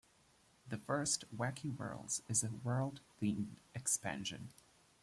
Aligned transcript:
The 0.67 0.79
first, 0.79 1.25
"Wacky 1.37 1.77
Worlds", 1.77 2.23
is 2.27 2.43
a 2.43 2.49
world-themed 2.51 3.57
expansion. 3.75 4.49